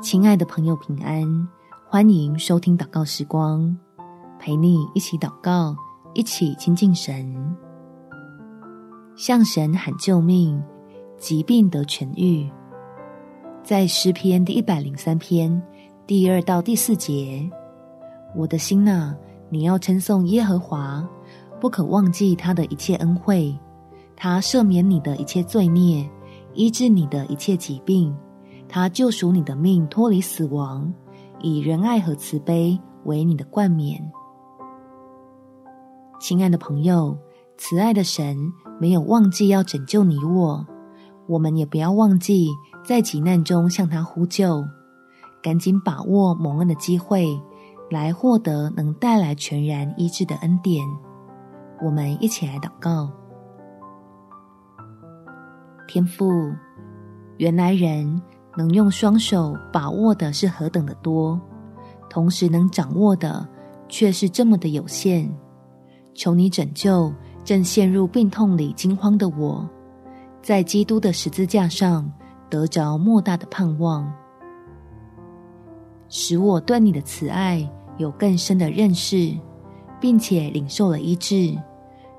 [0.00, 1.48] 亲爱的朋友，平安！
[1.86, 3.76] 欢迎收听祷告时光，
[4.38, 5.76] 陪你一起祷告，
[6.14, 7.54] 一起亲近神，
[9.14, 10.58] 向神喊救命，
[11.18, 12.50] 疾病得痊愈。
[13.62, 15.62] 在诗篇第一百零三篇
[16.06, 17.46] 第二到第四节，
[18.34, 19.14] 我的心哪，
[19.50, 21.06] 你要称颂耶和华，
[21.60, 23.54] 不可忘记他的一切恩惠，
[24.16, 26.08] 他赦免你的一切罪孽，
[26.54, 28.16] 医治你的一切疾病。
[28.72, 30.94] 他救赎你的命，脱离死亡，
[31.40, 34.00] 以仁爱和慈悲为你的冠冕。
[36.20, 37.18] 亲爱的朋友，
[37.58, 38.36] 慈爱的神
[38.80, 40.64] 没有忘记要拯救你我，
[41.26, 42.48] 我们也不要忘记
[42.84, 44.64] 在急难中向他呼救，
[45.42, 47.26] 赶紧把握蒙恩的机会，
[47.90, 50.86] 来获得能带来全然医治的恩典。
[51.82, 53.10] 我们一起来祷告：
[55.88, 56.30] 天父，
[57.36, 58.22] 原来人。
[58.56, 61.40] 能用双手把握的是何等的多，
[62.08, 63.46] 同时能掌握的
[63.88, 65.30] 却是这么的有限。
[66.14, 67.12] 求你拯救
[67.44, 69.66] 正陷入病痛里惊慌的我，
[70.42, 72.10] 在基督的十字架上
[72.50, 74.12] 得着莫大的盼望，
[76.08, 79.32] 使我对你的慈爱有更深的认识，
[80.00, 81.56] 并且领受了医治，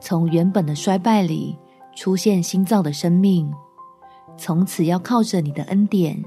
[0.00, 1.56] 从原本的衰败里
[1.94, 3.50] 出现新造的生命。
[4.36, 6.22] 从此要靠着你的恩典，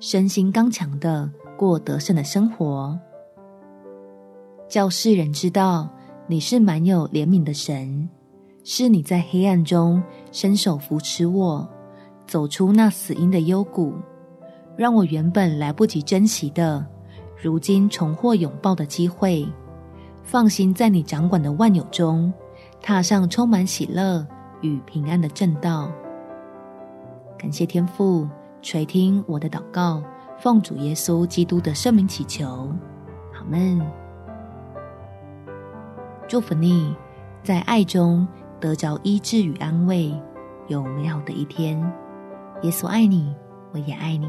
[0.00, 2.98] 身心刚强的过得胜的生活，
[4.68, 5.88] 叫世人知道
[6.26, 8.08] 你是满有怜悯的神，
[8.64, 10.02] 是你在黑暗中
[10.32, 11.68] 伸手扶持我，
[12.26, 13.94] 走出那死荫的幽谷，
[14.76, 16.86] 让我原本来不及珍惜的，
[17.36, 19.46] 如今重获拥抱的机会，
[20.22, 22.32] 放心在你掌管的万有中，
[22.80, 24.26] 踏上充满喜乐
[24.62, 25.90] 与平安的正道。
[27.40, 28.28] 感谢天父
[28.60, 30.02] 垂听我的祷告，
[30.38, 32.68] 奉主耶稣基督的圣名祈求，
[33.32, 33.80] 好门。
[36.28, 36.94] 祝福你，
[37.42, 38.28] 在爱中
[38.60, 40.14] 得着医治与安慰，
[40.68, 41.80] 有美好的一天。
[42.60, 43.34] 耶稣爱你，
[43.72, 44.28] 我也爱你。